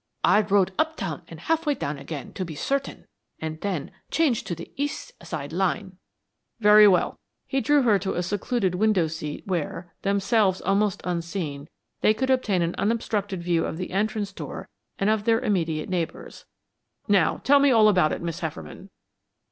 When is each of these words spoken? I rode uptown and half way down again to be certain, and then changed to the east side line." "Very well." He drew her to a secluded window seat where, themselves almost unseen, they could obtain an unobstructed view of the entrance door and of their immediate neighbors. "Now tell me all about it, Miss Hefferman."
I 0.23 0.41
rode 0.41 0.71
uptown 0.79 1.21
and 1.27 1.39
half 1.41 1.67
way 1.67 1.75
down 1.75 1.99
again 1.99 2.33
to 2.33 2.43
be 2.43 2.55
certain, 2.55 3.05
and 3.39 3.61
then 3.61 3.91
changed 4.09 4.47
to 4.47 4.55
the 4.55 4.71
east 4.75 5.11
side 5.23 5.53
line." 5.53 5.99
"Very 6.59 6.87
well." 6.87 7.19
He 7.45 7.61
drew 7.61 7.83
her 7.83 7.99
to 7.99 8.15
a 8.15 8.23
secluded 8.23 8.73
window 8.73 9.05
seat 9.05 9.45
where, 9.45 9.93
themselves 10.01 10.59
almost 10.59 11.01
unseen, 11.03 11.69
they 12.01 12.15
could 12.15 12.31
obtain 12.31 12.63
an 12.63 12.73
unobstructed 12.79 13.43
view 13.43 13.63
of 13.63 13.77
the 13.77 13.91
entrance 13.91 14.33
door 14.33 14.67
and 14.97 15.07
of 15.07 15.25
their 15.25 15.39
immediate 15.39 15.87
neighbors. 15.87 16.45
"Now 17.07 17.37
tell 17.43 17.59
me 17.59 17.69
all 17.69 17.87
about 17.87 18.11
it, 18.11 18.23
Miss 18.23 18.39
Hefferman." 18.39 18.89